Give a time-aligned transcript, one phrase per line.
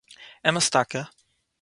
[0.47, 1.01] אמת טאַקע